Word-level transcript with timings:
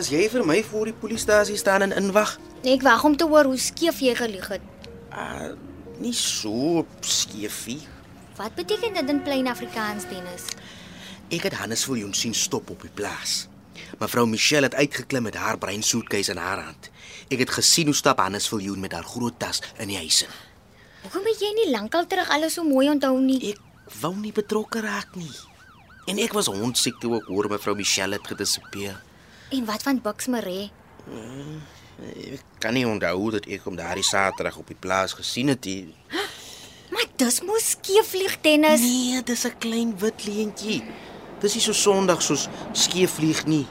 As 0.00 0.08
jy 0.12 0.24
vir 0.32 0.44
my 0.48 0.58
voor 0.64 0.88
die 0.88 0.96
polisiestasie 0.96 1.58
staan 1.60 1.84
en 1.86 1.92
inwag, 1.96 2.38
Ek 2.64 2.82
wag 2.84 3.04
om 3.08 3.14
te 3.16 3.24
hoor 3.24 3.48
hoe 3.48 3.56
skief 3.60 4.00
jy 4.04 4.14
gelieg 4.16 4.48
het. 4.52 4.60
uh, 5.12 5.52
nie 6.00 6.12
so 6.16 6.86
skeefie. 7.00 7.80
Wat 8.36 8.54
beteken 8.56 8.94
dit 8.94 9.08
in 9.12 9.22
plain 9.22 9.48
Afrikaans, 9.48 10.04
Dennis? 10.08 10.44
Ek 11.30 11.42
het 11.48 11.54
Hannes 11.60 11.84
Viljoen 11.84 12.14
sien 12.14 12.34
stop 12.34 12.70
op 12.70 12.80
die 12.84 12.90
plaas. 12.94 13.46
Mevrou 14.00 14.26
Michelle 14.26 14.68
het 14.68 14.74
uitgeklim 14.74 15.22
met 15.28 15.34
haar 15.36 15.58
breinsoetkies 15.58 16.28
in 16.32 16.36
haar 16.40 16.62
hand. 16.64 16.90
Ek 17.28 17.38
het 17.44 17.50
gesien 17.50 17.86
hoe 17.90 17.94
stap 17.96 18.18
Hannes 18.20 18.48
Viljoen 18.48 18.80
met 18.80 18.92
haar 18.92 19.04
groot 19.04 19.36
tas 19.38 19.60
in 19.78 19.88
die 19.92 19.96
huis 20.00 20.22
in. 20.24 20.32
Hoekom 21.02 21.24
het 21.28 21.40
jy 21.40 21.52
nie 21.56 21.70
lankal 21.72 22.06
terug 22.06 22.28
alles 22.30 22.54
so 22.56 22.64
mooi 22.64 22.88
onthou 22.88 23.18
nie? 23.20 23.52
Ek 23.52 23.60
wou 24.00 24.14
nie 24.16 24.32
betrokke 24.32 24.80
raak 24.84 25.16
nie. 25.16 25.32
En 26.08 26.18
ek 26.18 26.32
was 26.36 26.48
hondsiek 26.48 26.96
toe 27.00 27.16
ek 27.20 27.28
hoor 27.28 27.48
mevrou 27.52 27.76
Michelle 27.76 28.16
het 28.20 28.26
gedissipeer. 28.32 28.96
En 29.50 29.64
wat 29.64 29.82
van 29.82 30.00
Bux 30.02 30.26
Maree? 30.26 30.70
Ek 32.32 32.42
kan 32.62 32.74
nie 32.76 32.86
onthou 32.86 33.30
dat 33.34 33.48
ek 33.50 33.64
hom 33.66 33.76
daardie 33.76 34.06
Saterdag 34.06 34.56
op 34.60 34.68
die 34.70 34.78
plaas 34.78 35.12
gesien 35.18 35.50
het 35.50 35.66
nie. 35.66 35.94
Maar 36.90 37.08
dis 37.20 37.40
mos 37.46 37.72
skief 37.74 38.12
vlieg, 38.14 38.36
Dennis. 38.44 38.80
Nee, 38.80 39.22
dis 39.22 39.44
'n 39.46 39.58
klein 39.58 39.98
wit 39.98 40.24
leentjie. 40.24 40.82
Dis 41.40 41.54
nie 41.54 41.62
so 41.62 41.72
Sondag 41.72 42.22
soos 42.22 42.48
skeef 42.72 43.10
vlieg 43.18 43.46
nie. 43.46 43.66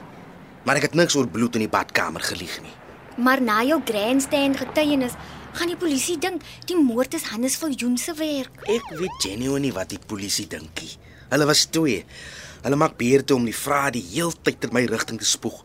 Maar 0.64 0.76
ek 0.76 0.82
het 0.82 0.94
niks 0.94 1.14
oor 1.14 1.28
bloed 1.28 1.54
in 1.54 1.60
die 1.60 1.68
badkamer 1.68 2.20
gelieg 2.20 2.60
nie. 2.62 2.74
Maar 3.16 3.42
na 3.42 3.62
jou 3.64 3.80
grandstand 3.84 4.56
getuienis, 4.56 5.12
gaan 5.52 5.66
die 5.66 5.76
polisie 5.76 6.18
dink 6.18 6.42
die 6.66 6.76
moord 6.76 7.14
is 7.14 7.22
Hannes 7.22 7.56
Viljoen 7.56 7.98
se 7.98 8.14
werk. 8.14 8.50
Ek 8.68 8.98
weet 8.98 9.16
genuine 9.18 9.58
nie 9.60 9.72
wat 9.72 9.88
die 9.88 9.98
polisie 10.06 10.46
dink 10.46 10.80
nie. 10.80 10.96
Hulle 11.30 11.46
was 11.46 11.64
twee. 11.64 12.04
Hulle 12.64 12.76
maak 12.76 12.96
beurte 13.00 13.34
om 13.34 13.46
die 13.48 13.56
vrae 13.56 13.94
die 13.96 14.04
heeltyd 14.12 14.68
in 14.68 14.74
my 14.76 14.84
rigting 14.90 15.20
te 15.20 15.28
spoeg. 15.28 15.62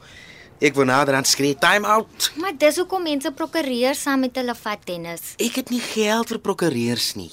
Ek 0.63 0.75
wou 0.77 0.85
nader 0.87 1.17
aan 1.17 1.27
skree 1.27 1.57
time 1.59 1.87
out. 1.87 2.29
Maar 2.39 2.55
dis 2.57 2.77
hoekom 2.79 3.03
mense 3.03 3.31
prokureurs 3.35 4.05
saam 4.07 4.23
met 4.23 4.37
hulle 4.39 4.55
vat, 4.55 4.85
Dennis. 4.87 5.33
Ek 5.43 5.59
het 5.59 5.73
nie 5.73 5.83
geld 5.83 6.31
vir 6.31 6.39
prokureurs 6.39 7.09
nie. 7.19 7.31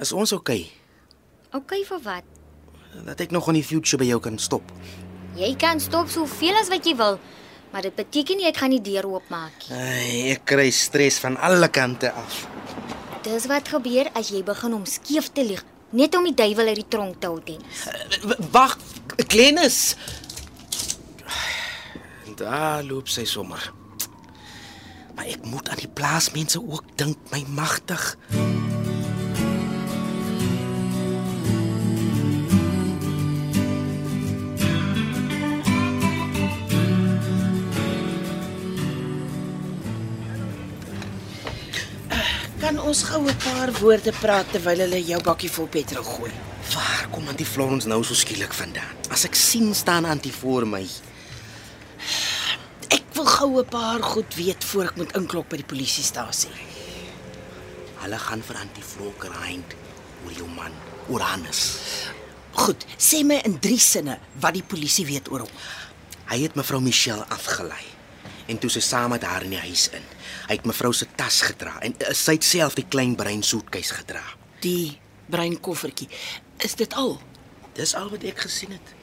Is 0.00 0.14
ons 0.16 0.32
oukei 0.32 0.62
okay, 1.52 1.80
OK 1.82 1.88
vir 1.88 2.04
wat? 2.06 2.36
dat 3.04 3.20
ek 3.22 3.30
nog 3.30 3.48
in 3.50 3.60
die 3.60 3.66
future 3.66 4.00
by 4.00 4.08
jou 4.08 4.20
kan 4.22 4.38
stop? 4.38 4.66
Jy 5.38 5.52
kan 5.60 5.80
stop 5.82 6.10
soveel 6.10 6.58
as 6.58 6.70
wat 6.72 6.86
jy 6.86 6.96
wil, 6.98 7.20
maar 7.70 7.86
dit 7.86 7.94
beteken 7.94 8.40
nie 8.40 8.48
ek 8.50 8.58
gaan 8.62 8.74
die 8.74 8.82
deur 8.82 9.06
oopmaak 9.12 9.68
nie. 9.68 9.76
Ai, 9.78 10.14
ek 10.34 10.44
kry 10.50 10.68
stres 10.74 11.20
van 11.22 11.38
alle 11.38 11.70
kante 11.72 12.10
af. 12.10 12.42
Dis 13.24 13.46
wat 13.50 13.68
gebeur 13.70 14.10
as 14.18 14.32
jy 14.34 14.42
begin 14.46 14.74
om 14.80 14.86
skeef 14.88 15.30
te 15.36 15.44
lieg, 15.46 15.62
net 15.90 16.14
om 16.16 16.24
die 16.28 16.34
duiwel 16.34 16.72
uit 16.72 16.82
die 16.82 16.88
tronk 16.88 17.20
te 17.20 17.26
hou, 17.30 17.40
Dennis. 17.44 17.84
Wag, 18.54 18.78
Glenis. 19.26 19.96
Daar 22.40 22.84
loop 22.86 23.08
sy 23.10 23.26
sommer. 23.28 23.72
Maar 25.14 25.34
ek 25.34 25.44
moet 25.44 25.68
aan 25.68 25.82
die 25.82 25.92
plaasmense 25.92 26.62
ook 26.62 26.96
dink, 26.96 27.18
my 27.34 27.44
magtig. 27.54 28.16
Kan 28.30 28.59
ons 42.90 43.02
gou 43.06 43.22
'n 43.22 43.36
paar 43.36 43.70
woorde 43.78 44.12
praat 44.18 44.48
terwyl 44.50 44.80
hulle 44.82 44.98
jou 45.06 45.20
bakkie 45.22 45.50
vol 45.50 45.68
petrol 45.70 46.02
gooi? 46.02 46.32
Waar 46.74 47.06
kom 47.10 47.28
Auntie 47.28 47.46
Florence 47.46 47.86
nou 47.86 48.02
so 48.04 48.14
skielik 48.14 48.52
vandaan? 48.52 48.96
As 49.10 49.24
ek 49.24 49.34
sien 49.34 49.74
staan 49.74 50.04
Auntie 50.04 50.32
voor 50.32 50.66
my. 50.66 50.82
Ek 52.88 53.04
wil 53.14 53.24
gou 53.26 53.60
'n 53.60 53.68
paar 53.68 54.02
goed 54.02 54.34
weet 54.34 54.64
voor 54.64 54.84
ek 54.84 54.96
moet 54.96 55.14
inklok 55.14 55.48
by 55.48 55.56
die 55.56 55.70
polisiestasie. 55.72 56.56
Hulle 58.02 58.18
gaan 58.18 58.42
vir 58.42 58.56
Auntie 58.56 58.82
Flokker 58.82 59.32
hind 59.44 59.74
oor 60.24 60.32
jou 60.32 60.48
man, 60.48 60.72
oor 61.08 61.20
Hannes. 61.20 61.78
Goed, 62.52 62.84
sê 62.98 63.22
my 63.24 63.40
in 63.44 63.60
3 63.60 63.78
sinne 63.78 64.18
wat 64.40 64.54
die 64.54 64.66
polisie 64.66 65.06
weet 65.06 65.30
oor 65.30 65.40
hom. 65.40 65.54
Hy 66.26 66.42
het 66.42 66.54
mevrou 66.54 66.80
Michelle 66.80 67.24
afgelei 67.28 67.99
en 68.50 68.58
toe 68.58 68.70
sy 68.72 68.82
saam 68.84 69.14
met 69.14 69.24
haar 69.26 69.46
in 69.46 69.54
die 69.54 69.62
huis 69.62 69.88
in. 69.96 70.06
Hy 70.48 70.58
het 70.58 70.66
mevrou 70.68 70.92
se 70.96 71.06
tas 71.16 71.40
gedra 71.46 71.76
en 71.86 71.94
uh, 71.98 72.14
sy 72.16 72.36
het 72.38 72.46
self 72.46 72.76
die 72.78 72.86
klein 72.90 73.16
brein 73.18 73.42
soetkies 73.46 73.92
gedra. 74.00 74.22
Die 74.64 74.98
breinkoffertjie. 75.30 76.08
Is 76.66 76.74
dit 76.76 76.94
al? 76.98 77.16
Dis 77.78 77.94
al 77.94 78.10
wat 78.12 78.26
ek 78.26 78.42
gesien 78.44 78.74
het. 78.74 78.96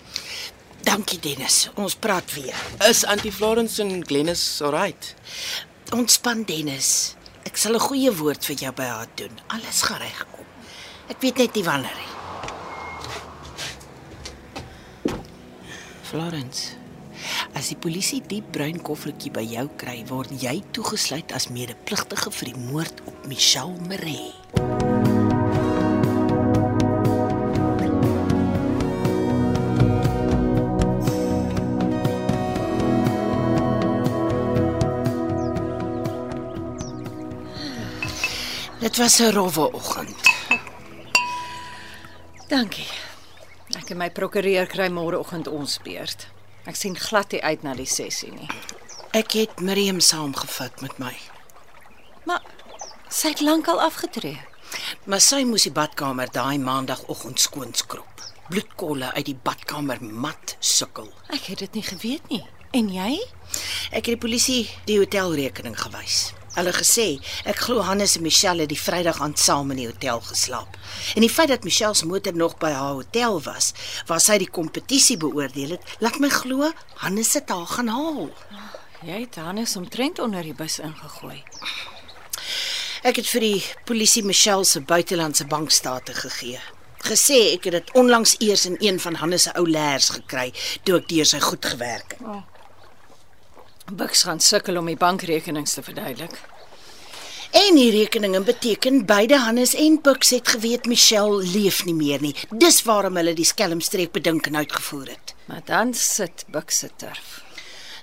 Dankie 0.88 1.20
Dennis. 1.20 1.70
Ons 1.76 1.96
praat 2.00 2.34
weer. 2.36 2.56
Is 2.88 3.04
Auntie 3.10 3.32
Florence 3.32 3.82
en 3.84 4.04
Glennis 4.08 4.44
alright? 4.62 5.16
Ontspan 5.96 6.44
Dennis. 6.48 7.16
Ek 7.48 7.58
sal 7.58 7.76
'n 7.76 7.88
goeie 7.88 8.12
woord 8.12 8.46
vir 8.46 8.56
jou 8.56 8.74
by 8.74 8.84
haar 8.84 9.08
doen. 9.16 9.40
Alles 9.48 9.82
gaan 9.82 10.00
regkom. 10.00 10.46
Ek 11.08 11.22
weet 11.22 11.38
net 11.38 11.56
nie 11.56 11.64
wanneer 11.64 11.96
nie. 11.96 12.16
Florence. 16.04 16.87
As 17.58 17.72
die 17.72 17.78
polisie 17.82 18.20
die 18.22 18.44
bruin 18.54 18.78
koffertjie 18.86 19.32
by 19.34 19.42
jou 19.42 19.64
kry, 19.82 20.04
word 20.06 20.30
jy 20.44 20.60
toegesluit 20.78 21.32
as 21.34 21.48
medepligtige 21.50 22.30
vir 22.30 22.52
die 22.52 22.66
moord 22.68 23.02
op 23.10 23.26
Michelle 23.26 23.74
Maree. 23.90 24.30
Dit 38.86 39.02
was 39.02 39.20
'n 39.20 39.34
rowwe 39.34 39.74
oggend. 39.74 40.22
Dankie. 42.48 42.92
Ek 43.78 43.90
en 43.90 43.98
my 43.98 44.12
prokureur 44.12 44.68
kry 44.68 44.90
môreoggend 44.90 45.48
ons 45.48 45.80
beurt. 45.82 46.37
Ek 46.68 46.76
sien 46.76 46.98
glad 47.00 47.32
nie 47.32 47.40
uit 47.44 47.64
na 47.64 47.74
die 47.78 47.88
sessie 47.88 48.34
nie. 48.34 48.50
Ek 49.16 49.38
het 49.40 49.62
Miriam 49.64 50.02
saamgevat 50.04 50.82
met 50.84 50.98
my. 51.00 51.14
Maar 52.28 52.44
sy 53.08 53.32
het 53.32 53.42
lankal 53.42 53.80
afgetree. 53.82 54.42
Maar 55.08 55.24
sy 55.24 55.46
moes 55.48 55.64
die 55.64 55.72
badkamer 55.72 56.28
daai 56.36 56.60
maandagooggend 56.60 57.40
skoon 57.40 57.72
skrob. 57.72 58.26
Bloedkolle 58.52 59.14
uit 59.16 59.30
die 59.30 59.38
badkamer 59.48 60.04
mat 60.04 60.58
sukkel. 60.60 61.08
Ek 61.32 61.48
het 61.54 61.64
dit 61.64 61.80
nie 61.80 61.86
geweet 61.88 62.28
nie. 62.32 62.44
En 62.76 62.92
jy? 62.92 63.14
Ek 63.96 64.04
het 64.04 64.18
die 64.18 64.24
polisie 64.28 64.62
die 64.90 65.00
hotelrekening 65.00 65.78
gewys. 65.80 66.34
Hulle 66.58 66.72
gesê 66.74 67.04
ek 67.46 67.60
glo 67.68 67.84
Hannes 67.86 68.16
en 68.18 68.24
Michelle 68.26 68.64
het 68.66 68.72
die 68.72 68.80
Vrydag 68.82 69.20
aand 69.22 69.38
saam 69.38 69.70
in 69.76 69.78
die 69.78 69.86
hotel 69.86 70.24
geslaap. 70.26 70.80
En 71.14 71.22
die 71.22 71.30
feit 71.30 71.52
dat 71.52 71.68
Michelle 71.68 71.94
se 71.94 72.08
motor 72.10 72.34
nog 72.34 72.56
by 72.58 72.72
haar 72.74 72.96
hotel 72.98 73.38
was, 73.46 73.76
waar 74.10 74.24
sy 74.24 74.40
die 74.42 74.50
kompetisie 74.50 75.20
beoordeel 75.22 75.76
het, 75.76 75.94
laat 76.02 76.18
my 76.24 76.32
glo 76.34 76.72
Hannes 77.04 77.36
het 77.38 77.54
haar 77.54 77.70
gaan 77.76 77.94
haal. 77.94 78.32
Jy 79.06 79.22
het 79.28 79.38
Hannes 79.38 79.78
omtrent 79.78 80.18
onder 80.20 80.42
die 80.42 80.58
bus 80.58 80.80
ingegooi. 80.82 81.44
Ek 83.06 83.22
het 83.22 83.30
vir 83.30 83.46
die 83.46 83.64
polisie 83.86 84.26
Michelle 84.26 84.66
se 84.66 84.82
buitelandse 84.82 85.46
bankstate 85.46 86.18
gegee. 86.18 86.58
Gesê 87.06 87.54
ek 87.54 87.70
het 87.70 87.78
dit 87.78 87.98
onlangs 88.02 88.34
eers 88.42 88.66
in 88.66 88.82
een 88.82 88.98
van 89.00 89.22
Hannes 89.22 89.46
se 89.46 89.54
ou 89.62 89.70
leers 89.70 90.10
gekry 90.18 90.50
toe 90.82 90.98
ek 90.98 91.12
deur 91.14 91.30
sy 91.30 91.40
goed 91.52 91.70
gewerk 91.78 92.18
het. 92.18 92.57
Buks 93.92 94.24
gaan 94.24 94.40
sukkel 94.40 94.78
om 94.78 94.86
die 94.86 94.98
bankrekenings 95.00 95.74
te 95.74 95.84
verduidelik. 95.84 96.36
En 97.56 97.76
die 97.76 97.92
rekeninge 97.92 98.42
beteken 98.44 99.06
beide 99.06 99.40
Hannes 99.40 99.74
en 99.76 100.02
Bux 100.02 100.30
het 100.30 100.48
geweet 100.48 100.86
Michelle 100.86 101.44
leef 101.44 101.86
nie 101.86 101.96
meer 101.96 102.22
nie. 102.22 102.34
Dis 102.52 102.82
waarom 102.84 103.16
hulle 103.16 103.34
die 103.34 103.48
skelmstreek 103.48 104.12
bedink 104.12 104.50
en 104.52 104.60
uitgevoer 104.60 105.14
het. 105.14 105.36
Maar 105.46 105.62
dan 105.66 105.94
sit 105.94 106.44
Bux 106.52 106.80
se 106.84 106.90
turf. 106.96 107.42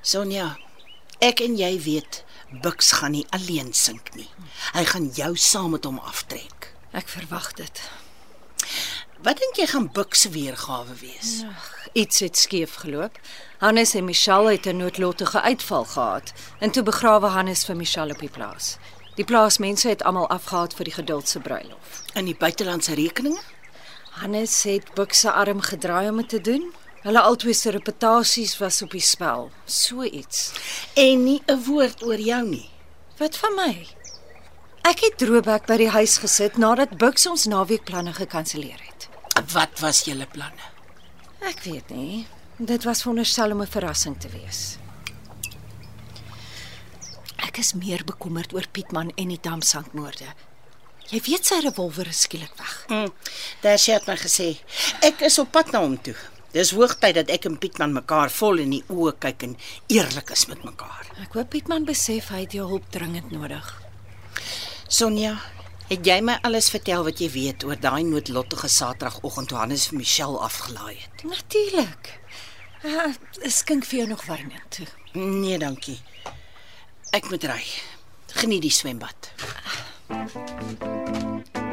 Sonja, 0.01 0.55
ek 1.21 1.45
en 1.45 1.59
jy 1.61 1.75
weet 1.85 2.23
Bux 2.65 2.93
gaan 3.01 3.13
nie 3.13 3.27
alleen 3.37 3.73
sink 3.77 4.15
nie. 4.17 4.31
Hy 4.73 4.87
gaan 4.89 5.11
jou 5.13 5.35
saam 5.37 5.77
met 5.77 5.85
hom 5.85 6.01
aftrek. 6.01 6.73
Ek 6.97 7.09
verwag 7.13 7.53
dit. 7.61 7.85
Wat 9.25 9.39
dink 9.41 9.57
jy 9.57 9.65
gaan 9.71 9.87
Bux 9.89 10.21
se 10.21 10.29
weergawe 10.29 10.95
wees? 11.01 11.29
Ag, 11.49 11.69
iets 11.97 12.19
het 12.21 12.37
skeef 12.37 12.75
geloop. 12.83 13.17
Hannes 13.63 13.95
en 13.97 14.05
Michelle 14.05 14.51
het 14.53 14.67
'n 14.67 14.77
noodlottige 14.77 15.41
uitval 15.41 15.85
gehad 15.85 16.33
en 16.59 16.71
toe 16.71 16.83
begrawe 16.83 17.27
Hannes 17.27 17.65
vir 17.65 17.77
Michelle 17.77 18.13
op 18.13 18.21
die 18.21 18.29
plaas. 18.29 18.77
Die 19.15 19.25
plaasmense 19.25 19.89
het 19.89 20.03
almal 20.03 20.29
afgehaat 20.29 20.75
vir 20.75 20.85
die 20.85 20.93
geduld 20.95 21.29
se 21.29 21.41
bruilof. 21.41 22.03
In 22.15 22.25
die 22.25 22.37
buitelandse 22.37 22.95
rekeninge? 22.95 23.41
Hannes 24.11 24.63
het 24.63 24.95
Bux 24.95 25.21
se 25.21 25.33
arm 25.33 25.61
gedraai 25.61 26.09
om 26.09 26.17
dit 26.17 26.29
te 26.29 26.41
doen. 26.41 26.73
Hulle 27.03 27.21
albei 27.21 27.55
se 27.55 27.71
reputasies 27.71 28.59
was 28.59 28.83
op 28.83 28.91
die 28.91 29.01
spel. 29.01 29.51
So 29.65 30.03
iets. 30.03 30.53
En 30.95 31.25
nie 31.25 31.43
'n 31.47 31.65
woord 31.65 32.03
oor 32.03 32.21
jou 32.21 32.49
nie. 32.49 32.71
Wat 33.17 33.37
van 33.37 33.55
my? 33.55 33.87
Ek 34.83 35.01
het 35.01 35.19
Droebek 35.19 35.67
by 35.67 35.77
die 35.77 35.91
huis 35.91 36.19
gesit 36.19 36.57
nadat 36.57 36.99
Bux 36.99 37.27
ons 37.27 37.45
naweekplanne 37.45 38.13
gekanselleer 38.13 38.81
het. 38.85 39.14
Wat 39.35 39.81
was 39.81 40.05
julle 40.07 40.27
planne? 40.31 40.71
Ek 41.45 41.61
weet 41.67 41.91
nie. 41.91 42.27
Dit 42.57 42.85
was 42.85 43.03
veronderstel 43.03 43.51
om 43.51 43.63
'n 43.63 43.67
verrassing 43.67 44.21
te 44.21 44.29
wees. 44.29 44.79
Ek 47.37 47.59
is 47.59 47.73
meer 47.75 48.05
bekommerd 48.05 48.55
oor 48.55 48.67
Pietman 48.71 49.13
en 49.15 49.29
die 49.29 49.41
damsandmoorde. 49.41 50.27
Jy 51.11 51.21
weet 51.21 51.47
sy 51.47 51.61
revolver 51.61 52.07
is 52.07 52.21
skielik 52.21 52.55
weg. 52.57 52.85
Hm, 52.89 53.11
daar 53.61 53.79
sê 53.79 53.93
het 53.93 54.07
my 54.07 54.17
gesê, 54.17 54.59
ek 55.01 55.21
is 55.21 55.39
op 55.39 55.53
pad 55.53 55.71
na 55.73 55.81
hom 55.81 55.99
toe. 56.03 56.15
Dis 56.55 56.71
hoogtyd 56.71 57.15
dat 57.15 57.31
ek 57.35 57.45
en 57.45 57.59
Pietman 57.59 57.93
mekaar 57.93 58.31
vol 58.31 58.59
in 58.63 58.71
die 58.71 58.85
oë 58.89 59.17
kyk 59.19 59.43
en 59.43 59.57
eerlik 59.89 60.31
is 60.31 60.47
met 60.47 60.65
mekaar. 60.65 61.07
Ek 61.23 61.33
hoop 61.35 61.51
Pietman 61.51 61.85
besef 61.85 62.29
hy 62.29 62.41
het 62.41 62.53
jou 62.53 62.69
hulp 62.69 62.91
dringend 62.91 63.31
nodig. 63.35 63.83
Sonja, 64.89 65.41
het 65.89 66.07
jy 66.07 66.19
my 66.25 66.39
alles 66.47 66.71
vertel 66.73 67.05
wat 67.07 67.21
jy 67.21 67.31
weet 67.35 67.65
oor 67.69 67.81
daai 67.81 68.03
noodlottige 68.07 68.69
Saterdagoggend 68.69 69.49
toe 69.53 69.59
Hannes 69.59 69.89
vir 69.91 69.99
Michelle 70.01 70.39
afgelaai 70.39 70.97
het? 70.97 71.25
Natuurlik. 71.29 72.15
Uh, 72.85 73.13
skink 73.49 73.87
vir 73.89 74.03
jou 74.03 74.09
nog 74.09 74.25
warm 74.29 74.53
toe. 74.69 74.87
Nee, 75.13 75.59
dankie. 75.59 76.01
Ek 77.15 77.31
moet 77.31 77.45
ry. 77.49 77.63
Geniet 78.35 78.65
die 78.67 78.75
swembad. 78.75 79.31
Ag 80.11 81.64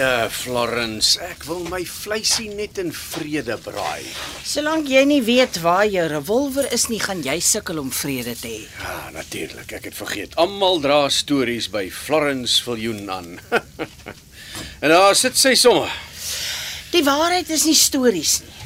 nee, 0.00 0.28
Florence, 0.32 1.18
ek 1.20 1.44
wil 1.48 1.64
my 1.68 1.80
vleisie 1.84 2.48
net 2.54 2.78
in 2.80 2.92
vrede 2.94 3.56
braai. 3.60 4.04
Solank 4.46 4.88
jy 4.88 5.02
nie 5.08 5.20
weet 5.24 5.60
waar 5.64 5.84
jou 5.88 6.06
revolver 6.08 6.68
is 6.72 6.86
nie, 6.88 7.00
gaan 7.02 7.20
jy 7.24 7.36
sukkel 7.44 7.80
om 7.82 7.90
vrede 7.92 8.34
te 8.38 8.48
hê. 8.48 8.62
Ja, 8.80 9.10
natuurlik, 9.14 9.74
ek 9.76 9.90
het 9.90 9.98
vergeet. 9.98 10.36
Almal 10.40 10.80
dra 10.84 11.02
stories 11.12 11.68
by 11.72 11.88
Florence 11.92 12.62
Viljoen 12.64 13.10
aan. 13.12 13.36
en 14.82 14.94
daar 14.94 15.18
sit 15.18 15.36
sy 15.40 15.54
sommer. 15.58 15.92
Die 16.94 17.04
waarheid 17.06 17.50
is 17.52 17.66
nie 17.68 17.76
stories 17.78 18.40
nie. 18.46 18.56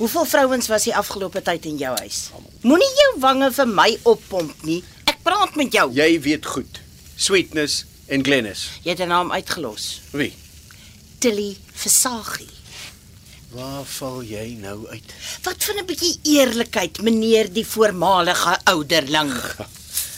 Hoeveel 0.00 0.24
vrouens 0.24 0.68
was 0.72 0.86
die 0.88 0.96
afgelope 0.96 1.42
tyd 1.44 1.66
in 1.68 1.76
jou 1.76 1.92
huis? 2.00 2.30
Moenie 2.64 2.92
jou 3.02 3.10
wange 3.20 3.50
vir 3.52 3.68
my 3.68 3.90
oppomp 4.08 4.64
nie. 4.64 4.80
Ek 5.04 5.20
praat 5.24 5.58
met 5.60 5.74
jou. 5.76 5.90
Jy 5.92 6.14
weet 6.24 6.46
goed. 6.48 6.80
Sweetness 7.20 7.84
en 8.08 8.24
Glennis. 8.24 8.70
Jy 8.80 8.96
het 8.96 9.04
'n 9.04 9.12
naam 9.12 9.32
uitgelos. 9.32 10.00
Wie? 10.16 10.32
Tilly 11.20 11.52
Versagie. 11.76 12.48
Waar 13.52 13.84
val 13.84 14.22
jy 14.24 14.54
nou 14.56 14.86
uit? 14.88 15.10
Wat 15.44 15.64
van 15.66 15.80
'n 15.82 15.86
bietjie 15.86 16.14
eerlikheid, 16.32 17.02
meneer 17.02 17.52
die 17.52 17.66
voormalige 17.66 18.54
ouderling? 18.64 19.34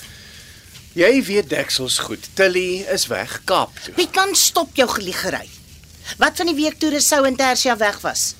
Jy 1.02 1.22
weet 1.24 1.48
deksels 1.48 1.98
goed. 1.98 2.28
Tilly 2.34 2.84
is 2.94 3.06
weg 3.10 3.40
Kaap 3.44 3.74
toe. 3.82 3.94
Wie 3.96 4.06
kan 4.10 4.34
stop 4.34 4.76
jou 4.76 4.86
geliegery? 4.88 5.48
Wat 6.18 6.36
van 6.36 6.46
die 6.46 6.54
week 6.54 6.78
toe 6.78 6.90
Resou 6.90 7.24
en 7.26 7.36
Tersia 7.36 7.76
weg 7.76 8.00
was? 8.00 8.34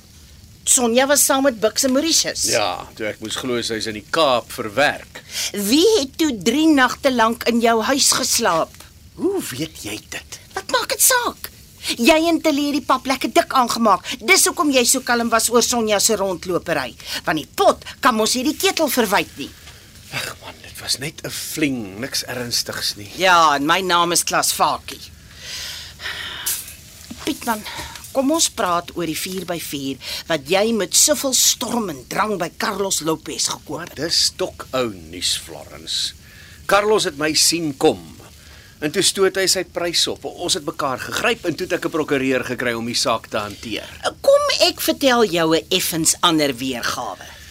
Sonja 0.65 1.06
was 1.06 1.25
saam 1.25 1.43
met 1.43 1.61
Bux 1.61 1.82
en 1.82 1.93
Mauritius. 1.93 2.44
Ja, 2.44 2.87
toe 2.94 3.06
ek 3.06 3.19
moes 3.20 3.37
glo 3.43 3.58
sy's 3.62 3.87
in 3.91 3.99
die 3.99 4.06
Kaap 4.11 4.53
vir 4.53 4.75
werk. 4.75 5.23
Wie 5.53 5.88
het 5.99 6.15
toe 6.19 6.31
3 6.38 6.69
nagte 6.79 7.11
lank 7.11 7.43
in 7.50 7.58
jou 7.61 7.81
huis 7.82 8.12
geslaap? 8.12 8.70
Hoe 9.15 9.43
weet 9.50 9.82
jy 9.82 9.99
dit? 10.08 10.38
Wat 10.55 10.70
maak 10.70 10.88
dit 10.94 11.03
saak? 11.03 11.42
Jy 11.99 12.19
en 12.29 12.41
Tilly 12.41 12.69
het 12.71 12.79
die 12.81 12.87
pap 12.87 13.06
lekker 13.06 13.33
dik 13.35 13.53
aangemaak. 13.53 14.06
Dis 14.21 14.47
hoekom 14.49 14.71
jy 14.73 14.85
so 14.89 15.05
kalm 15.06 15.29
was 15.33 15.50
oor 15.53 15.62
Sonja 15.62 15.99
se 16.00 16.17
rondlopery. 16.17 16.94
Want 17.27 17.39
die 17.39 17.49
pot 17.49 17.85
kan 18.00 18.17
mos 18.17 18.37
hierdie 18.39 18.56
ketel 18.56 18.89
verwyd 18.93 19.33
nie. 19.37 19.50
Ag 20.12 20.35
man, 20.43 20.55
dit 20.62 20.81
was 20.81 20.99
net 20.99 21.23
'n 21.25 21.31
fling, 21.31 22.00
niks 22.00 22.25
ernstigs 22.25 22.97
nie. 22.97 23.11
Ja, 23.17 23.55
en 23.55 23.67
my 23.67 23.81
naam 23.81 24.12
is 24.12 24.25
Klas 24.25 24.53
Fakie. 24.53 25.00
Pietman, 27.25 27.62
kom 28.12 28.31
ons 28.31 28.50
praat 28.50 28.91
oor 28.97 29.06
die 29.06 29.17
4x4 29.17 29.99
wat 30.27 30.49
jy 30.49 30.73
met 30.73 30.94
soveel 30.94 31.35
storm 31.35 31.89
en 31.89 32.05
drang 32.09 32.39
by 32.39 32.50
Carlos 32.56 33.00
Lopez 33.00 33.49
gekoop 33.49 33.81
het. 33.81 33.97
Dis 33.97 34.25
stok 34.25 34.67
ou 34.73 34.93
nuus, 34.94 35.37
Florence. 35.44 36.15
Carlos 36.67 37.05
het 37.05 37.19
my 37.19 37.33
sien 37.35 37.77
kom. 37.77 38.00
En 38.82 38.90
toe 38.90 39.02
stoot 39.06 39.37
hy 39.38 39.44
sy 39.46 39.62
prys 39.70 40.00
op. 40.11 40.25
Ons 40.26 40.56
het 40.58 40.64
mekaar 40.67 40.99
gegryp 40.99 41.44
en 41.46 41.55
toe 41.55 41.69
het 41.69 41.76
ek 41.79 41.87
'n 41.87 41.94
prokureur 41.94 42.43
gekry 42.44 42.73
om 42.75 42.87
die 42.87 42.99
saak 42.99 43.29
te 43.31 43.38
hanteer. 43.38 43.87
Kom 44.20 44.43
ek 44.69 44.81
vertel 44.81 45.25
jou 45.25 45.55
'n 45.56 45.67
effens 45.70 46.17
ander 46.20 46.50
weergawe. 46.55 47.42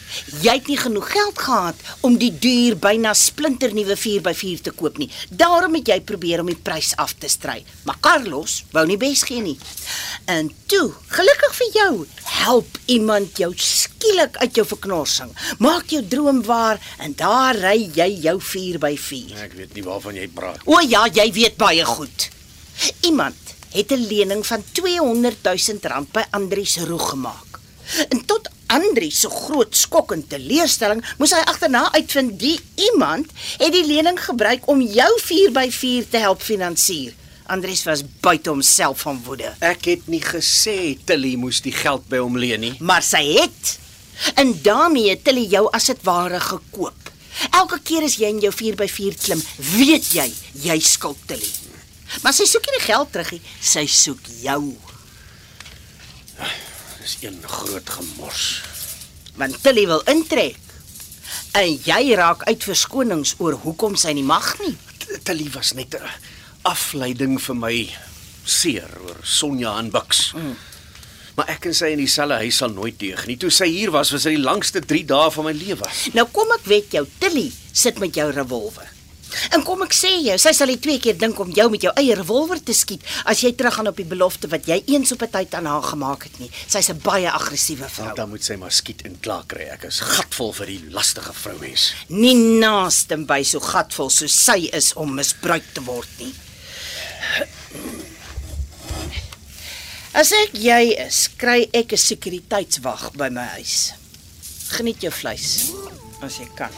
Jy 0.42 0.54
het 0.58 0.68
nie 0.68 0.78
genoeg 0.78 1.12
geld 1.12 1.40
gehad 1.40 1.76
om 2.08 2.18
die 2.18 2.32
duur 2.44 2.78
byna 2.82 3.14
splinternuwe 3.18 3.98
4x4 3.98 4.62
te 4.68 4.74
koop 4.76 4.98
nie. 5.02 5.10
Daarom 5.30 5.76
het 5.80 5.88
jy 5.88 6.00
probeer 6.02 6.44
om 6.44 6.50
die 6.52 6.60
prys 6.60 6.94
af 7.02 7.14
te 7.20 7.30
stry. 7.32 7.62
Maar 7.88 8.00
Carlos 8.00 8.64
wou 8.72 8.86
nie 8.88 9.00
bes 9.02 9.24
gee 9.28 9.42
nie. 9.42 9.58
En 10.32 10.52
toe, 10.72 10.92
gelukkig 11.08 11.56
vir 11.60 11.72
jou, 11.74 11.94
help 12.42 12.78
iemand 12.86 13.38
jou 13.38 13.52
skielik 13.56 14.38
uit 14.42 14.56
jou 14.56 14.66
verknorsing. 14.68 15.32
Maak 15.60 15.92
jou 15.94 16.04
droom 16.08 16.44
waar 16.48 16.82
en 17.00 17.16
daar 17.18 17.58
ry 17.58 17.78
jy 17.96 18.10
jou 18.28 18.38
4x4. 18.52 19.40
Ek 19.48 19.58
weet 19.60 19.76
nie 19.78 19.86
waarvan 19.86 20.20
jy 20.20 20.28
praat. 20.28 20.62
O 20.66 20.80
ja, 20.84 21.06
jy 21.08 21.28
weet 21.36 21.58
baie 21.62 21.86
goed. 21.86 22.30
Iemand 23.08 23.38
het 23.72 23.92
'n 23.92 24.08
lening 24.08 24.46
van 24.46 24.64
200 24.72 25.44
000 25.44 25.80
rand 25.82 26.12
by 26.12 26.24
Andrius 26.30 26.78
Roeg 26.78 27.10
gemaak. 27.10 27.60
En 28.10 28.26
tot 28.26 28.50
Andrius 28.72 29.20
se 29.26 29.30
groot 29.30 29.76
skok 29.76 30.14
en 30.16 30.22
teleurstelling 30.32 31.02
moes 31.20 31.34
hy 31.36 31.42
agterna 31.52 31.90
uitvind 31.96 32.38
die 32.40 32.56
iemand 32.92 33.32
het 33.60 33.74
die 33.76 33.84
lening 33.88 34.20
gebruik 34.20 34.68
om 34.72 34.80
jou 34.82 35.10
4x4 35.26 36.08
te 36.14 36.22
help 36.24 36.42
finansier. 36.46 37.12
Andrius 37.52 37.84
was 37.84 38.04
buite 38.24 38.48
homself 38.50 39.02
van 39.04 39.20
woede, 39.26 39.50
Ek 39.60 39.90
het 39.92 40.08
nie 40.08 40.22
gesê 40.24 40.96
Tilly 41.06 41.34
moes 41.36 41.60
die 41.66 41.74
geld 41.76 42.08
by 42.08 42.22
hom 42.24 42.38
leen 42.40 42.62
nie. 42.64 42.74
maar 42.80 43.04
sy 43.04 43.24
het. 43.42 43.78
En 44.40 44.54
daarmee 44.64 45.10
het 45.10 45.26
hulle 45.28 45.48
jou 45.50 45.66
as 45.74 45.86
dit 45.92 46.04
ware 46.08 46.40
gekoop. 46.40 47.10
Elke 47.58 47.80
keer 47.84 48.04
as 48.06 48.16
jy 48.22 48.30
in 48.30 48.40
jou 48.44 48.52
4x4 48.54 49.18
klim, 49.24 49.42
weet 49.76 50.14
jy 50.14 50.30
jy 50.64 50.80
skuld 50.80 51.18
Tilly. 51.28 51.50
Maar 52.24 52.34
sy 52.36 52.46
soek 52.46 52.66
nie 52.68 52.78
die 52.80 52.86
geld 52.88 53.12
terug 53.12 53.32
nie, 53.32 53.42
sy 53.64 53.86
soek 53.88 54.20
jou. 54.44 54.76
Dis 57.02 57.18
een 57.22 57.40
groot 57.42 57.90
gemors. 57.90 58.62
want 59.36 59.64
Tilly 59.64 59.88
wil 59.90 60.02
intrek. 60.06 60.58
En 61.58 61.80
jy 61.84 62.14
raak 62.16 62.44
uit 62.44 62.64
verskonings 62.64 63.34
oor 63.40 63.56
hoekom 63.64 63.96
sy 63.98 64.14
nie 64.14 64.26
mag 64.28 64.52
nie. 64.60 64.76
Tilly 65.26 65.48
was 65.56 65.74
net 65.74 65.96
'n 65.96 66.10
afleiding 66.62 67.40
vir 67.42 67.56
my 67.56 67.90
seer 68.46 68.90
oor 69.02 69.18
Sonja 69.24 69.78
en 69.78 69.90
Bux. 69.90 70.34
Mm. 70.36 70.56
Maar 71.36 71.50
ek 71.50 71.66
en 71.66 71.74
sy 71.74 71.86
in 71.96 71.98
dieselfde 71.98 72.36
huis 72.36 72.58
sal 72.58 72.70
nooit 72.70 73.00
deug 73.00 73.26
nie. 73.26 73.38
Toe 73.38 73.50
sy 73.50 73.66
hier 73.66 73.92
was, 73.92 74.12
was 74.12 74.24
dit 74.24 74.36
die 74.36 74.44
langste 74.44 74.80
3 74.80 75.06
dae 75.06 75.32
van 75.32 75.46
my 75.46 75.52
lewe. 75.52 75.90
Nou 76.14 76.28
kom 76.32 76.52
ek 76.52 76.66
weet 76.66 76.92
jou, 76.92 77.08
Tilly 77.18 77.52
sit 77.72 78.00
met 78.00 78.14
jou 78.14 78.32
revolver. 78.32 78.91
En 79.56 79.64
kom 79.64 79.84
ek 79.86 79.94
sê 79.96 80.12
jou, 80.26 80.38
sy 80.42 80.54
sal 80.56 80.72
die 80.74 80.80
twee 80.82 81.00
keer 81.00 81.18
dink 81.20 81.40
om 81.40 81.52
jou 81.56 81.68
met 81.72 81.86
jou 81.88 81.94
eie 82.00 82.16
revolver 82.16 82.62
te 82.64 82.76
skiet 82.76 83.06
as 83.26 83.44
jy 83.44 83.54
teruggaan 83.58 83.92
op 83.92 83.98
die 84.00 84.08
belofte 84.08 84.50
wat 84.52 84.68
jy 84.68 84.82
eens 84.92 85.12
op 85.16 85.24
'n 85.24 85.32
tyd 85.32 85.56
aan 85.56 85.66
haar 85.66 85.84
gemaak 85.84 86.24
het 86.24 86.40
nie. 86.40 86.52
Sy's 86.68 86.90
'n 86.90 87.00
baie 87.04 87.30
aggressiewe 87.32 87.88
vrou. 87.90 88.06
Nou, 88.06 88.16
dan 88.16 88.30
moet 88.30 88.44
sy 88.44 88.56
maar 88.56 88.72
skiet 88.72 89.02
en 89.06 89.20
klaar 89.20 89.44
kry. 89.48 89.70
Ek 89.72 89.84
is 89.84 90.00
gatvol 90.00 90.54
vir 90.54 90.66
die 90.66 90.84
lastige 90.90 91.34
vrouens. 91.34 91.94
Nie 92.08 92.36
naaste 92.36 93.18
by 93.18 93.44
so 93.44 93.60
gatvol 93.60 94.10
soos 94.10 94.44
sy 94.44 94.70
is 94.74 94.94
om 94.94 95.16
misbruik 95.16 95.74
te 95.74 95.82
word 95.82 96.10
nie. 96.20 96.34
As 100.14 100.32
ek 100.32 100.58
jy 100.60 100.92
is, 101.08 101.30
kry 101.38 101.70
ek 101.74 101.94
'n 101.94 101.98
sekuriteitswag 101.98 103.14
by 103.14 103.30
my 103.30 103.46
huis. 103.56 103.94
Geniet 104.76 105.02
jou 105.02 105.12
vleis 105.12 105.72
as 106.22 106.38
jy 106.38 106.48
kan. 106.56 106.72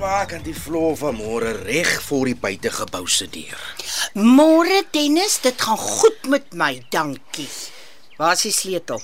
Paak 0.00 0.32
aan 0.32 0.44
die 0.46 0.56
vloer 0.56 0.94
van 0.96 1.16
môre 1.18 1.50
reg 1.66 1.90
voor 2.06 2.30
die 2.30 2.36
buitegebou 2.38 3.02
se 3.08 3.26
deur? 3.28 3.60
Môre 4.16 4.78
Dennis, 4.94 5.36
dit 5.44 5.60
gaan 5.60 5.76
goed 5.76 6.24
met 6.32 6.54
my, 6.56 6.70
dankie. 6.88 7.48
Waar 8.16 8.32
is 8.32 8.46
die 8.46 8.54
sleutel? 8.54 9.02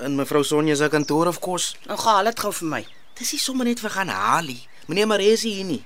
In 0.00 0.16
mevrou 0.16 0.40
Sonja 0.44 0.78
se 0.80 0.88
kantoor 0.88 1.28
of 1.28 1.42
kos? 1.44 1.74
Nou 1.84 1.98
gaan 2.00 2.30
dit 2.30 2.40
gou 2.40 2.52
vir 2.56 2.70
my. 2.72 2.80
Dis 3.20 3.34
nie 3.36 3.42
sommer 3.42 3.68
net 3.68 3.82
vir 3.84 3.92
gaan 3.92 4.12
haal 4.14 4.48
nie. 4.48 4.62
Meneer 4.88 5.10
Maresi 5.10 5.52
hier 5.58 5.68
nie. 5.68 5.82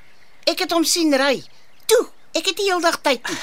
Ek 0.47 0.63
het 0.63 0.73
hom 0.77 0.87
sien 0.87 1.11
ry. 1.19 1.41
Toe, 1.91 2.05
ek 2.31 2.53
het 2.53 2.63
die 2.63 2.71
hele 2.71 2.85
dag 2.85 3.01
tyd 3.03 3.27
nie. 3.27 3.41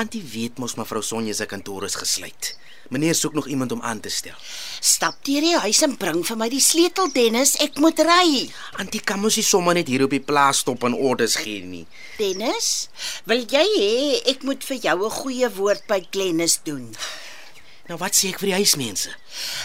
Antie 0.00 0.24
weet 0.32 0.62
mos 0.62 0.78
mevrou 0.80 1.04
Sonja 1.04 1.36
se 1.36 1.44
kantoor 1.50 1.84
is 1.90 1.98
gesluit. 2.00 2.54
Meneer 2.88 3.14
soek 3.14 3.34
nog 3.36 3.46
iemand 3.46 3.72
om 3.72 3.82
aan 3.82 4.00
te 4.00 4.08
stel. 4.08 4.36
Stap 4.80 5.20
deur 5.28 5.44
die 5.44 5.56
huis 5.60 5.82
en 5.84 5.96
bring 6.00 6.22
vir 6.24 6.38
my 6.40 6.48
die 6.48 6.62
sleutel 6.64 7.10
Dennis, 7.12 7.56
ek 7.60 7.76
moet 7.82 8.00
ry. 8.00 8.46
Antie 8.80 9.02
kan 9.04 9.20
mos 9.20 9.36
nie 9.36 9.44
sommer 9.44 9.76
net 9.76 9.90
hier 9.92 10.06
op 10.06 10.14
die 10.14 10.24
plaas 10.24 10.62
stop 10.64 10.86
en 10.88 10.96
orders 10.96 11.36
gee 11.42 11.60
nie. 11.64 11.84
Dennis, 12.16 12.88
wil 13.28 13.44
jy 13.44 13.64
hê 13.74 13.92
ek 14.32 14.46
moet 14.48 14.64
vir 14.64 14.80
jou 14.88 14.96
'n 15.04 15.16
goeie 15.20 15.48
woord 15.60 15.86
by 15.86 16.00
Glennis 16.10 16.60
doen? 16.64 16.96
Nou 17.88 17.98
wat 17.98 18.16
sê 18.16 18.28
ek 18.28 18.40
vir 18.40 18.50
die 18.50 18.58
huismense? 18.60 19.10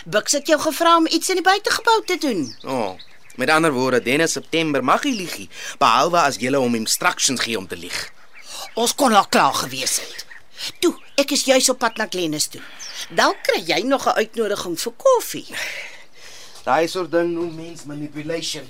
Bux 0.05 0.31
het 0.31 0.47
jou 0.47 0.59
gevra 0.59 0.97
om 0.97 1.07
iets 1.07 1.29
in 1.29 1.39
die 1.39 1.43
buitegebou 1.43 2.03
te 2.05 2.17
doen. 2.17 2.55
O, 2.63 2.75
oh, 2.75 2.91
met 3.35 3.49
ander 3.49 3.71
woorde, 3.71 3.99
Dennis 4.01 4.31
September 4.31 4.83
mag 4.83 5.03
hy 5.03 5.11
lieg, 5.11 5.47
behalwe 5.79 6.19
as 6.21 6.37
jy 6.39 6.53
hom 6.55 6.75
instructions 6.75 7.41
gee 7.41 7.57
om 7.57 7.67
te 7.67 7.75
lieg. 7.75 8.11
Ons 8.75 8.95
kon 8.95 9.13
al 9.13 9.27
klaar 9.27 9.53
gewees 9.53 9.99
het. 9.99 10.25
Toe, 10.79 10.93
ek 11.15 11.31
is 11.35 11.45
juis 11.45 11.69
op 11.69 11.79
pad 11.79 11.97
na 11.97 12.07
Glennis 12.09 12.47
toe. 12.47 12.61
Dalk 13.13 13.43
kry 13.47 13.61
jy 13.65 13.81
nog 13.83 14.07
'n 14.07 14.17
uitnodiging 14.21 14.77
vir 14.79 14.93
koffie. 14.97 15.47
Daai 16.63 16.87
soort 16.87 17.11
ding 17.11 17.33
noem 17.33 17.55
mens 17.55 17.83
manipulation. 17.83 18.69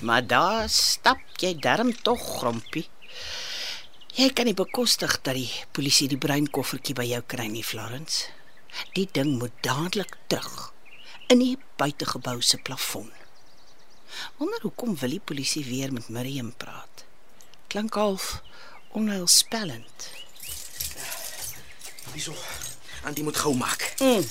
Maar 0.00 0.26
daar 0.26 0.68
stap 0.68 1.18
jy 1.40 1.54
darm 1.58 1.92
tog, 2.02 2.20
Grompie. 2.38 2.88
Jy 4.16 4.30
kan 4.32 4.44
nie 4.44 4.54
bekostig 4.54 5.18
dat 5.22 5.34
die 5.34 5.50
polisie 5.72 6.08
die 6.08 6.18
bruin 6.18 6.46
koffertjie 6.50 6.94
by 6.94 7.04
jou 7.04 7.22
kry 7.26 7.46
nie, 7.52 7.64
Florence. 7.64 8.28
Die 8.94 9.08
ding 9.12 9.38
moet 9.38 9.52
dadelik 9.60 10.16
terug 10.26 10.72
in 11.28 11.38
die 11.38 11.58
buitegebou 11.76 12.40
se 12.40 12.56
plafon. 12.56 13.10
Wonder 14.38 14.62
hoekom 14.62 14.96
wil 14.96 15.16
die 15.16 15.20
polisie 15.20 15.64
weer 15.64 15.92
met 15.92 16.08
Miriam 16.08 16.52
praat? 16.56 17.04
Klink 17.68 17.94
half 17.94 18.42
onheilspellend. 18.96 20.08
Hierso. 22.12 22.34
Antie 23.06 23.24
moet 23.24 23.36
gou 23.36 23.54
maak. 23.54 23.94
Mm. 24.02 24.24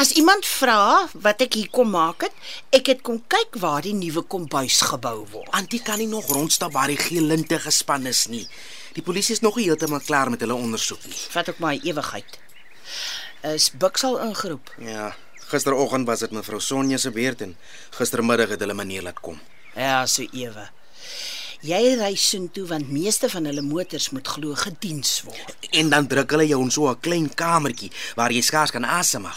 As 0.00 0.10
iemand 0.18 0.46
vra 0.46 1.08
wat 1.12 1.40
ek 1.44 1.54
hier 1.54 1.68
kom 1.72 1.90
maak 1.94 2.24
het, 2.26 2.34
ek 2.74 2.90
het 2.92 3.02
kom 3.06 3.20
kyk 3.30 3.56
waar 3.62 3.84
die 3.86 3.94
nuwe 3.94 4.22
kombuis 4.22 4.80
gebou 4.90 5.26
word. 5.30 5.48
Antie 5.56 5.82
kan 5.82 6.00
nie 6.02 6.08
nog 6.10 6.26
rondstap 6.32 6.74
waar 6.74 6.90
die 6.90 6.98
geel 6.98 7.28
linte 7.30 7.58
gespan 7.62 8.06
is 8.10 8.26
nie. 8.32 8.46
Die 8.96 9.04
polisie 9.06 9.36
is 9.36 9.44
nog 9.44 9.56
nie 9.60 9.68
heeltemal 9.68 10.02
klaar 10.04 10.30
met 10.30 10.42
hulle 10.42 10.58
ondersoek 10.58 11.04
nie. 11.06 11.22
Vat 11.36 11.48
ook 11.52 11.58
maar 11.58 11.74
'n 11.74 11.86
ewigheid. 11.86 12.38
Is 13.42 13.70
Buxal 13.72 14.18
ingeroep? 14.18 14.74
Ja, 14.78 15.14
gisteroggend 15.48 16.06
was 16.06 16.18
dit 16.20 16.30
mevrou 16.30 16.60
Sonja 16.60 16.96
se 16.96 17.10
beurt 17.10 17.40
en 17.40 17.56
gistermiddag 17.90 18.48
het 18.48 18.60
hulle 18.60 18.74
meneer 18.74 19.02
laat 19.02 19.20
kom. 19.20 19.40
Ja, 19.74 20.06
so 20.06 20.26
ewe. 20.32 20.68
Jy 21.60 21.94
ry 22.00 22.14
soontoe 22.16 22.64
want 22.70 22.88
meeste 22.88 23.28
van 23.28 23.44
hulle 23.44 23.60
motors 23.60 24.10
moet 24.16 24.28
glo 24.28 24.56
gediens 24.56 25.18
word. 25.26 25.56
En 25.76 25.90
dan 25.92 26.06
druk 26.08 26.30
hulle 26.32 26.46
jou 26.48 26.60
in 26.64 26.70
so 26.70 26.88
'n 26.88 27.00
klein 27.00 27.28
kamertjie 27.34 27.92
waar 28.16 28.32
jy 28.32 28.40
skaars 28.40 28.70
kan 28.70 28.84
asemhaal. 28.84 29.36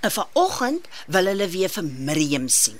En 0.00 0.10
vanoggend 0.10 0.88
wil 1.06 1.26
hulle 1.26 1.48
weer 1.48 1.68
vir 1.68 1.84
Miriam 1.84 2.48
sien. 2.48 2.78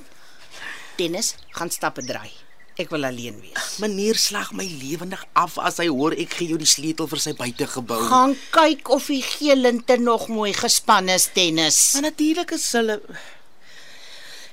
Dennis 0.97 1.35
gaan 1.51 1.71
stappe 1.71 2.03
draai. 2.03 2.33
Ek 2.75 2.91
wil 2.91 3.05
alleen 3.05 3.41
wees. 3.41 3.79
Meneer 3.79 4.17
slag 4.19 4.53
my 4.53 4.65
lewendig 4.67 5.25
af 5.33 5.59
as 5.59 5.77
hy 5.77 5.87
hoor 5.87 6.13
ek 6.13 6.33
gee 6.35 6.49
jou 6.49 6.59
die 6.59 6.67
sleutel 6.67 7.07
vir 7.07 7.21
sy 7.23 7.33
buitegebou. 7.39 8.01
Gaan 8.09 8.35
kyk 8.51 8.89
of 8.91 9.07
die 9.07 9.23
geelinte 9.23 9.97
nog 9.97 10.27
mooi 10.29 10.53
gespan 10.53 11.09
is, 11.09 11.29
Dennis. 11.35 11.93
Maar 11.93 12.03
natuurlik 12.03 12.51
is 12.51 12.73
hulle 12.73 13.01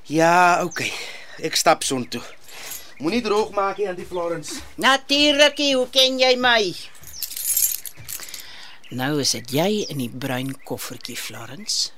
Ja, 0.05 0.63
okay. 0.63 0.91
Ek 1.41 1.55
stap 1.55 1.83
soontoe. 1.83 2.21
Moenie 3.01 3.21
droog 3.25 3.49
maak 3.57 3.79
nie 3.81 3.87
aan 3.89 3.97
die 3.97 4.05
Florence. 4.05 4.59
Natuurlik, 4.77 5.57
hoe 5.73 5.87
ken 5.89 6.19
jy 6.21 6.35
my? 6.37 6.59
Nou 8.93 9.15
is 9.23 9.31
dit 9.33 9.55
jy 9.57 9.69
in 9.89 10.03
die 10.03 10.11
bruin 10.25 10.51
koffertjie, 10.69 11.17
Florence. 11.17 11.89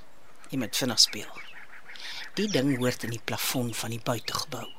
Jy 0.54 0.62
moet 0.62 0.80
vinnig 0.80 1.02
speel. 1.04 1.42
Die 2.40 2.48
ding 2.48 2.72
hoort 2.78 3.04
in 3.04 3.12
die 3.18 3.20
plafon 3.20 3.74
van 3.76 3.92
die 3.92 4.00
buitegebou. 4.00 4.70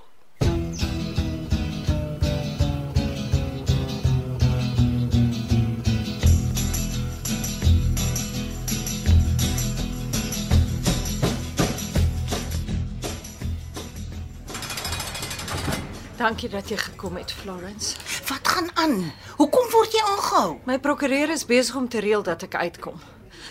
Dankie 16.25 16.49
dat 16.49 16.71
jy 16.73 16.79
gekom 16.81 17.19
het, 17.21 17.33
Florence. 17.37 17.99
Wat 18.25 18.49
gaan 18.49 18.71
aan? 18.81 18.95
Hoekom 19.37 19.67
word 19.75 19.93
jy 19.93 20.01
aangehou? 20.09 20.55
My 20.65 20.79
prokureur 20.81 21.29
is 21.35 21.45
besig 21.45 21.77
om 21.77 21.85
te 21.89 22.01
reël 22.01 22.25
dat 22.25 22.47
ek 22.47 22.55
uitkom. 22.57 22.97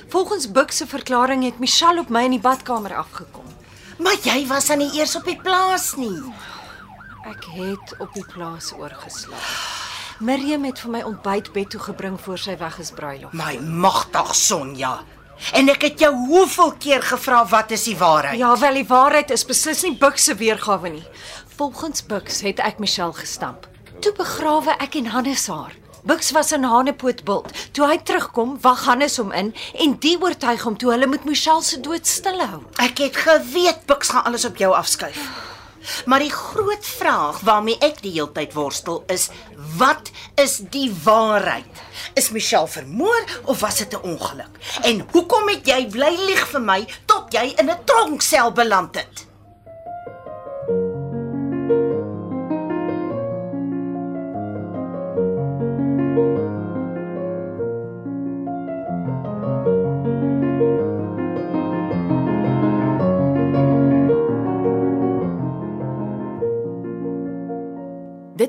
Volgens 0.09 0.47
Buck 0.49 0.73
se 0.73 0.87
verklaring 0.89 1.43
het 1.45 1.61
Michelle 1.61 2.01
op 2.01 2.09
my 2.09 2.23
in 2.25 2.33
die 2.33 2.41
badkamer 2.41 2.95
afgekom. 2.97 3.45
Maar 4.01 4.17
jy 4.25 4.39
was 4.49 4.71
aan 4.73 4.81
die 4.81 4.89
eers 4.97 5.13
op 5.19 5.29
die 5.29 5.37
plaas 5.37 5.91
nie. 6.01 6.17
Ek 7.29 7.45
het 7.53 7.93
op 8.01 8.09
die 8.17 8.25
plaas 8.33 8.73
oorgeslaap. 8.73 9.53
Miriam 10.17 10.65
het 10.65 10.81
vir 10.81 10.97
my 10.97 11.05
ontbytbed 11.05 11.75
toe 11.75 11.83
gebring 11.91 12.17
voor 12.25 12.41
sy 12.41 12.57
weg 12.57 12.81
is 12.81 12.89
bruilof. 12.89 13.37
My 13.37 13.53
magtig 13.61 14.33
Sonja. 14.33 15.03
En 15.51 15.67
ek 15.69 15.81
het 15.81 15.99
jou 15.99 16.11
hoeveel 16.29 16.71
keer 16.79 17.01
gevra 17.03 17.41
wat 17.49 17.71
is 17.75 17.83
die 17.89 17.97
waarheid? 17.97 18.37
Ja, 18.39 18.53
wel 18.59 18.77
die 18.79 18.87
waarheid 18.87 19.33
is 19.33 19.43
beslis 19.45 19.81
nie 19.83 19.95
Buck 19.99 20.17
se 20.21 20.35
weergawe 20.39 20.89
nie. 20.93 21.03
Volgens 21.63 22.05
Bucks 22.05 22.41
het 22.41 22.57
ek 22.59 22.79
Michelle 22.83 23.13
gestamp. 23.15 23.69
Toe 24.03 24.11
begrawe 24.17 24.73
ek 24.83 24.97
en 24.99 25.05
Hannes 25.13 25.45
haar. 25.47 25.71
Bucks 26.03 26.33
was 26.35 26.51
in 26.51 26.65
Hanepootbult. 26.67 27.53
Toe 27.71 27.87
hy 27.87 27.95
terugkom, 28.03 28.57
wag 28.65 28.83
Hannes 28.83 29.15
hom 29.21 29.31
in 29.31 29.53
en 29.79 29.93
die 30.03 30.17
oortuig 30.19 30.65
hom 30.67 30.75
toe 30.75 30.91
hulle 30.91 31.07
met 31.07 31.23
Michelle 31.23 31.63
se 31.63 31.79
dood 31.79 32.03
stil 32.03 32.43
hou. 32.43 32.59
Ek 32.83 32.99
het 33.05 33.21
geweet 33.29 33.87
Bux 33.87 34.11
gaan 34.11 34.27
alles 34.27 34.43
op 34.43 34.59
jou 34.59 34.73
afskuif. 34.75 35.23
Maar 36.03 36.27
die 36.27 36.35
groot 36.35 36.83
vraag 36.99 37.39
waarmee 37.47 37.79
ek 37.79 38.03
die 38.03 38.11
hele 38.17 38.35
tyd 38.35 38.59
worstel 38.59 39.05
is: 39.07 39.29
wat 39.79 40.11
is 40.35 40.59
die 40.67 40.89
waarheid? 41.07 41.83
Is 42.19 42.33
Michelle 42.35 42.67
vermoor 42.67 43.23
of 43.47 43.63
was 43.63 43.79
dit 43.79 43.95
'n 43.95 44.03
ongeluk? 44.03 44.59
En 44.83 45.05
hoekom 45.15 45.47
het 45.47 45.63
jy 45.63 45.85
bly 45.87 46.15
lieg 46.27 46.47
vir 46.47 46.61
my 46.61 46.81
tot 47.05 47.31
jy 47.31 47.53
in 47.55 47.71
'n 47.71 47.83
tronksel 47.85 48.51
beland 48.51 48.99
het? 48.99 49.31